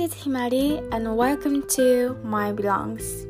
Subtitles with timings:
[0.00, 3.28] This is Himari and welcome to My Belongs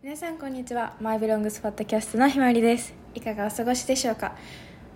[0.00, 0.94] 皆さんこんにちは。
[1.00, 2.94] My Belongs ポッドキャストのひまりです。
[3.16, 4.36] いかがお過ごしでしょうか？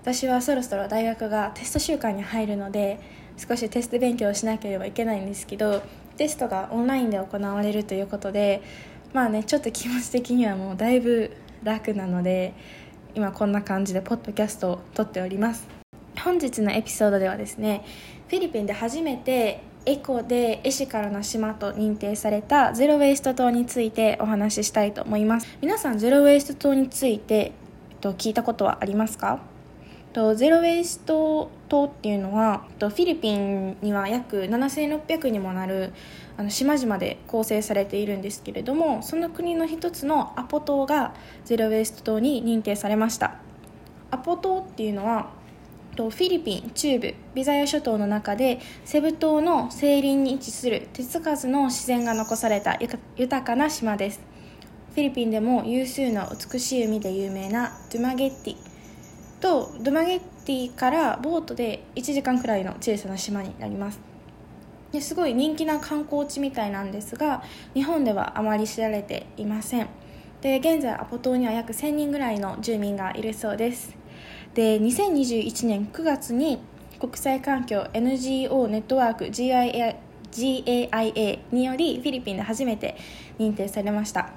[0.03, 3.01] 私はそろそろ大学がテスト週間に入るので
[3.37, 5.83] 少しテスト勉強をしなければいけないんですけど
[6.17, 8.63] テストがオンラインで行われるということで
[9.13, 11.33] まあねちょっと気持ち的にはもうだいぶ
[11.65, 12.55] 楽なので
[13.17, 15.67] 今こんな感じでポッドキャストを撮っております。
[16.25, 17.85] 本日のエピソードではですね
[18.29, 25.59] フィリピンで初めてエコでエシカルな島と認定されたゼロ・ウェイスト島についてお話ししたいと思います。
[25.61, 27.53] 皆さんゼロ・ウェイスト島について
[27.91, 29.41] えっと聞いたことはありますか？
[30.15, 35.93] とゼロ・ウェイスト島っていうのはとフィリピンには約7600にもなる
[36.39, 41.13] あの島々で構成されているんですけれどもその国の一つのアポ島が
[41.45, 43.37] ゼロ・ウェイスト島に認定されました。
[44.11, 45.44] アポ島っていうのは
[45.95, 52.79] とフィリピン中部ビザヤ諸島の中でセブ島の西隣に位置する手つかずの自然が残された
[53.17, 54.21] 豊かな島です。
[54.95, 58.57] フィリピンでも有数の美しい海で有名なドゥマゲッティ。
[59.41, 64.01] とドゥマゲッティからボートで1時間くらいの小さな島になります。
[64.93, 67.43] ですごい人気な観光地みたいなんですが
[67.75, 69.89] 日本ではあまり知られていません。
[70.41, 74.04] で現在アポ島には約1000人ぐらいの住民がいるそうです。
[74.55, 76.61] で2021年9月に
[77.01, 79.97] 国際環境 NGO ネットワーク GIA
[80.31, 82.97] GAIA によりフィリピンで初めて
[83.39, 84.31] 認定されました。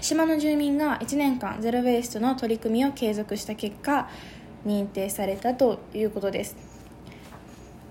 [0.00, 4.08] 島の住民が1年間ゼロ・ベーストの取り組みを継続した結果
[4.66, 6.56] 認定されたということです。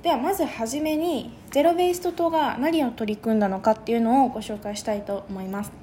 [0.03, 5.80] ではまずはじめにゼロ・ベースト島が何を取り組んだのかっていうのをご紹介したいと思います。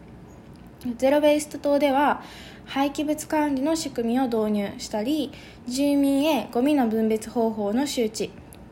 [0.96, 2.22] ゼロ・ベースト島では
[2.66, 5.32] 廃棄物管理の仕組みを導入したり
[5.66, 8.30] 住民へゴミの分別方法の周知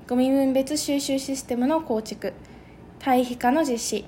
[0.09, 2.33] ゴミ分別収集システムの構築
[2.99, 4.05] 堆肥化の実施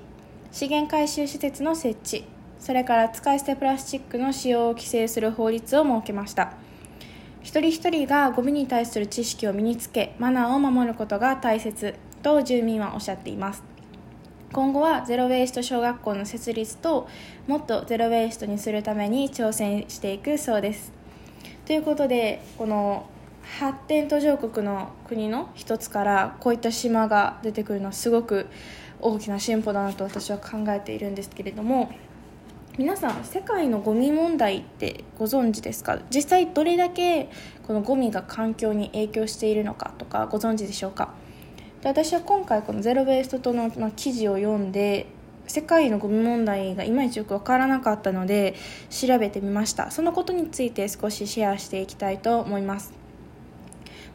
[0.52, 2.24] 資源回収施設の設置
[2.58, 6.54] それから使い捨てプラスチックの使用を規制する法律を設けました。
[7.40, 13.62] 一人一人がゴミに対する知識を身につけマナーを守ることが大切と住民はおっしゃっています。
[14.52, 17.06] 今後はゼロ・ウェイスト小学校の設立と
[17.46, 20.92] もっとゼロ・ウェイストにするために挑戦していくそうです
[21.66, 23.06] ということでこの
[23.60, 28.46] 発展途上国の国の一つからこういった島が出てくるのはすごく
[29.00, 31.90] 大きな進歩だなと私は考えているんですけれども
[32.78, 35.98] 皆さん世界のゴミ問題ってご存知ですか？
[36.10, 37.28] 実際どれだけ
[37.66, 41.12] このゴミが環境に影響しているのかとかご存知でしょうか？
[41.82, 45.06] で私は今回このゼロ・ベーストとの、まあ、記事を読んで
[45.46, 48.54] 世界のゴミ問題がいまいちよく分からなかったので
[48.90, 49.90] 調べてみました。
[49.90, 52.92] そのことについて少しシェアしていきたいと思います。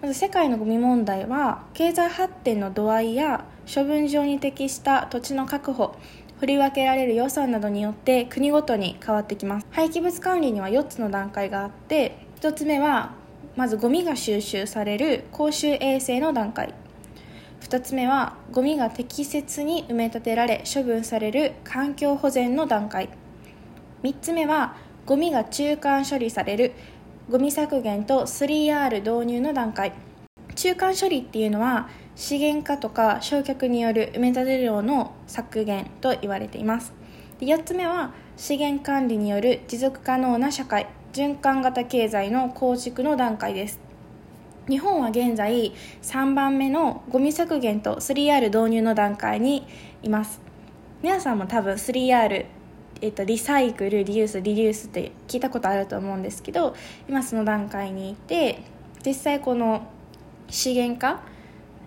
[0.01, 5.95] まず世界のゴミ問題は経済発展の度合いや処分場に適した土地の確保
[6.40, 9.68] 振り分けられる予算などによって国ごとに変わってきます。
[9.72, 13.13] 廃棄物管理には4つの段階があって1つ目は
[13.56, 16.75] まずゴミが収集される公衆衛生の段階。
[17.73, 23.09] 2つ目はゴミが適切に埋め立てられ処分される環境保全の段階。
[24.03, 24.75] 3つ目は
[25.07, 26.73] ゴミが中間処理される
[27.31, 29.94] ゴミ削減と 3R 導入の段階。
[30.53, 36.94] 中間処理っていうのは資源化とか焼却による埋め立て量の削減と言われています。
[37.39, 43.93] 4つ目は資源管理による持続可能な社会循環型経済の構築の段階です。
[44.69, 49.68] 日本は現在3番目のゴミ削減と 3R 導入の段階に
[50.01, 50.40] います。
[51.01, 52.46] 皆さんも多分 3R
[53.01, 56.74] えっと、リサイクルリユースリデュースって聞いたことあると思うんですけど
[57.09, 58.63] 今その段階にいて
[59.06, 59.91] 実際この
[60.50, 61.19] 資源化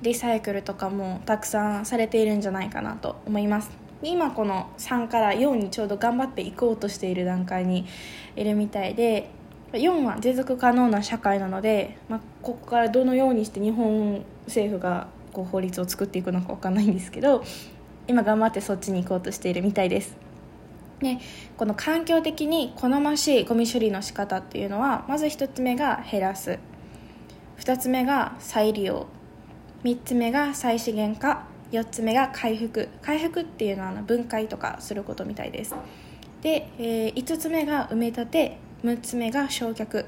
[0.02, 3.70] リサイクルとかもたくさんされているんじゃないかなと思います。
[4.02, 7.86] 今この3から4にちょうど頑張っていこうとしている段階に
[8.36, 9.30] いるみたいで
[9.72, 17.44] 4は持続可能な社会なので、まあ、ここからどのようにして日本政府がこう法律を作っていくのか分かんないんですけど
[18.08, 20.16] 今頑張ってそっちに行こうとしているみたいです。
[21.00, 21.18] で
[21.58, 26.58] この環境的に好ましいゴミ処理の仕方っていうのはまず1つ目が減らす。
[27.58, 29.06] 2つ目が再利用。
[29.84, 31.44] 3つ目が再資源化。
[31.72, 32.88] 4つ目が回復。
[33.02, 35.74] 回復っていうのは分解とかすることみたいです。
[36.42, 38.65] で、えー、5つ目が埋め立て。
[38.86, 40.06] 6つ目が焼却。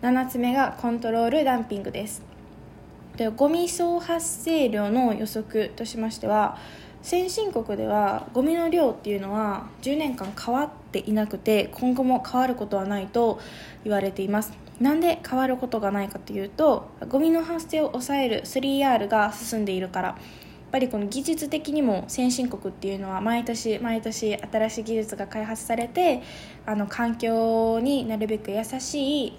[0.00, 2.22] 7つ目がコントロールダンピングです。
[3.16, 6.56] でゴミ総発生量の予測としましては
[7.02, 13.40] 先進国ではゴミの量っていうのは10年間変わっていなくて今後も変わることはないと
[13.82, 14.52] 言われています。
[14.80, 20.16] なんで変わることがないかというとゴミの発生を抑える 3R が進んでいるから。
[20.72, 26.22] ぱりこの技術的にも先進国っていうのは毎年毎年新しい技術が開発されて
[26.64, 29.38] あの環境になるべく優しい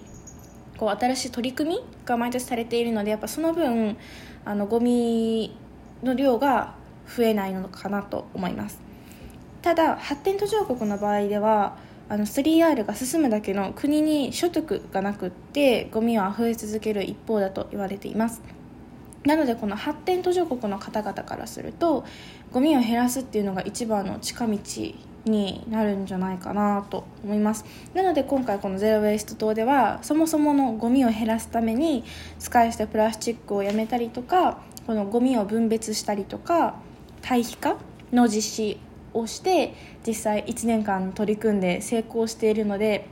[0.78, 3.96] こう新しい取り組みが毎年されているのでやっぱその分
[4.44, 5.56] あのゴミ
[6.04, 6.74] の量が
[7.16, 8.80] 増えないのかなと思います。
[9.60, 11.76] ただ発展途上国の場合では
[12.08, 18.42] あの 3R が進むだけの国に所得がなくってゴミは増え続ける一方だと言われています。
[19.24, 22.04] なのでこの発展途上国の方々からすると
[22.52, 24.58] ゴミを減らすっていうのが一番の近道
[25.24, 27.64] になるんじゃないかなと思います。
[27.94, 32.04] なので今回このゼロ・ウェイスト島ではそもそものゴミを減らすために
[32.38, 36.76] 使い捨てプラスチックをやめたりとかこのゴミを分別したりとか
[37.22, 37.76] 堆肥化
[38.12, 38.80] の実施
[39.14, 39.72] をして
[40.06, 43.08] 実際1年間取り組んで成功しているので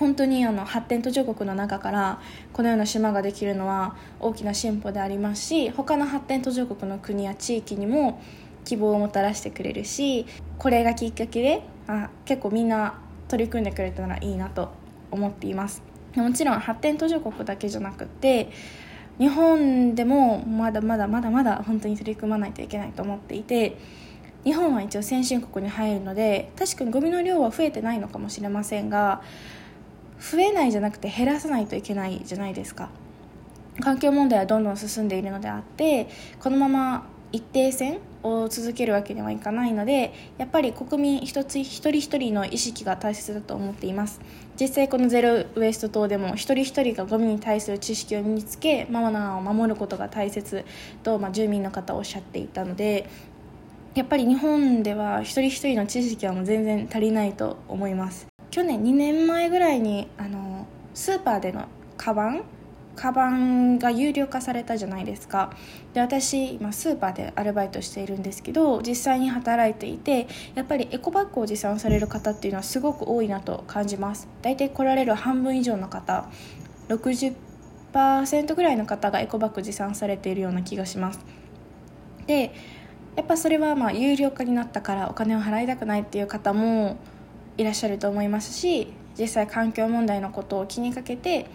[0.00, 2.20] 本当にあの発展途上国の中から
[2.54, 8.22] このような島ができるのは大きな進歩でありますし他の発展途上国の国や地域にも
[8.64, 10.24] 希望をもたらしてくれるし
[10.56, 12.98] これがきっかけであ結構みんな
[13.28, 14.70] 取り組んでくれたらいいなと
[15.10, 15.82] 思っています。
[16.16, 18.50] もちろん発展途上国だけじゃなくて
[19.18, 23.76] 日本でもまだまだまだまだ本当に取り組まないといけないと思っていて
[24.44, 29.22] 日本は一応先進国に入るので確かにゴミの量は増えてないのかもしれませんが
[30.20, 32.90] 増えないじゃなくて減らさないといけないじゃないですか。
[33.80, 36.08] 環境問題はどんどん進んでいるのであって
[36.38, 44.20] このまま一定線を続けるわけにはいかないのでやっぱり国民一つ一人一人の意識が大切だと思っています。
[44.60, 50.64] 実際このゼロウエスト島でも一人一人がゴミに対する知識を身につけマナーを守ることが大切
[51.02, 53.08] と、まあ、住民の方おっしゃっていたので
[53.94, 58.29] やっぱり日本では一人一人の知識はもう全然足りないと思います。
[58.50, 61.66] 去年2年前ぐらいにあのスーパーでの
[61.96, 62.42] カバン
[62.96, 65.52] カバンが有料化されたじゃないですか。
[65.94, 74.28] で私今スーパーでアルバイトしているんですけど実際に働いていてやっぱりエコバッグを持参される方っていうのはすごく多いなと感じます。
[74.42, 76.28] 大体来られる半分以上の方
[76.88, 81.20] 60%ぐらいの方がエコバッグ持参されているような気がします。
[82.26, 82.52] で
[83.16, 86.96] やっぱそれはまあ有料化になったからお金を払いたくないっていう方も
[87.56, 91.46] いらっしゃると思いますし実際環境問題のことを気にかけて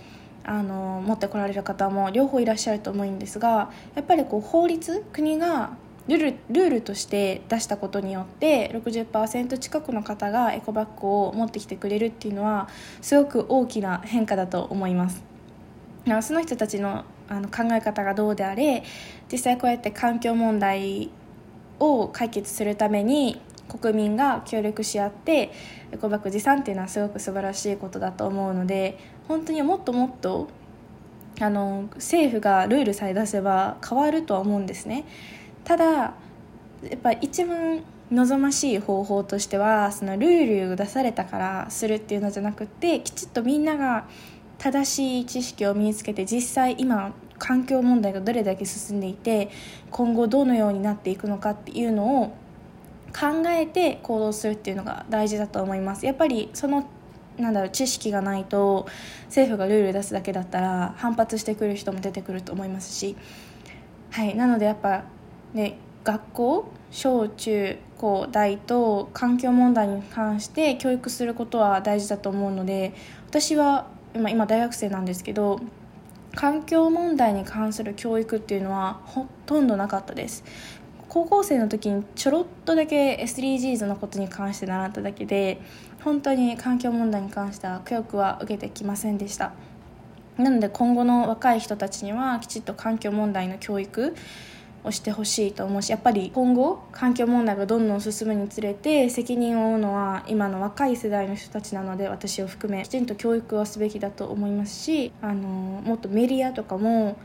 [0.44, 5.78] あの持ってこられる方も両方いらっしゃると思うんですがやっぱりこう法律国が
[6.08, 12.70] ルールルールとして出したことによって60%近くの方がエコバッグを持ってきてくれるっていうのは
[13.02, 15.24] すごく大きな変化だと思います。
[16.22, 18.84] その人たちのあの考え方がどうであれ
[19.32, 21.10] 実際こうやって環境問題
[21.80, 25.52] を解決するために国民が協力し合って
[25.92, 28.98] エコバッグ持参っていうのはすごく素晴らしいことだと思うので
[29.28, 30.48] 本当にもっともっと
[31.40, 35.06] あの政府がルールさえ出せば変わるとは思うんですね。
[35.64, 36.14] ただや
[36.96, 44.08] っぱ一番望ましい方法としてはそのルールを出されたからするっていうのじゃなくてきちっとみんなが
[44.60, 49.50] 正しい知識を身につけて実際今環境問題がどれだけ進んでいて
[49.92, 52.36] 今後どのようになっていくのかっていうのを
[53.16, 56.06] 考えて行動するっていうのが大事だと思います。
[56.06, 56.86] やっぱりその
[57.38, 58.88] なんだろう知識がないと
[59.25, 63.16] 政府がルール出すだけだったら反発してくる人も出てくると思いますし。
[64.12, 64.36] はい。
[64.36, 65.04] なのでやっぱ
[65.54, 72.94] ね学校小中高大と環境問題に関して教育することは大事だと思うので
[73.28, 75.60] 私は今今大学生なんですけど
[76.36, 80.44] 環境問題に関する教育っていうのはほとんどなかったです。
[81.15, 85.62] 高校生の時にちょろっとだけ SDGs のことに関して習っただけで
[86.03, 89.53] 本当に環境問題に関しては教育は受けてきませんでした。
[90.38, 94.13] なので今後の若い人たちにはきちっと環境問題の教育
[94.84, 105.48] をしてほしいと思うしやっぱり今後環境問題がどんどん進むにつれて責任を負うのは今の若い世代の人たちなので私を含めきちんと教育はすべきだと思いますしあの
[105.86, 107.15] もっとメディアとかも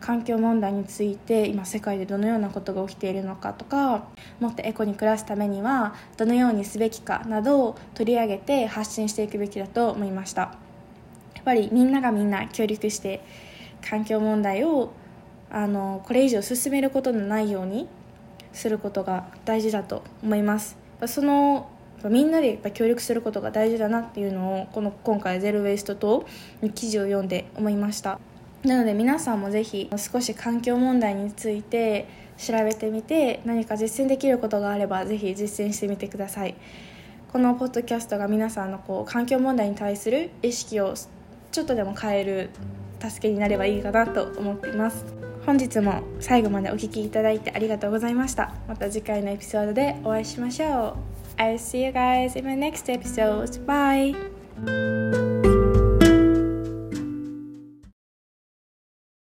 [0.00, 4.08] 環境問題について今世界でどのようなことが起きているのかとか
[4.40, 10.42] もっとエコに暮らすためにはどのようにすべきかなどを取り上げて発信していくべきだと思いました。
[11.34, 13.22] やっぱりみんながみんな協力して
[13.80, 14.92] 環境問題を
[15.50, 17.88] あのこれ以上進めることのないように
[18.52, 20.76] することが大事だと思います。
[21.06, 21.70] その
[22.04, 26.26] みんなでやっぱ協力することが大事だなっていうのをこの今回「ゼロ・ウェイスト」と
[26.74, 28.20] 記事を読んで思いました。
[28.64, 36.54] なので皆さんもぜひ少し環境問題について調べてみて何か実践できることがあればぜひ実践してみてください
[37.32, 40.94] このポッドキャストが皆さんのこう環境問題に対する意識を
[41.52, 42.50] ちょっとでも変える
[43.00, 45.04] 助けになればいいかなと思っています
[45.46, 53.64] 本日も最後までお聴きいただいてありがとうございましたまた次回のエピソードでお会いしましょう I'll see you guys in my next episode.
[53.64, 55.27] Bye!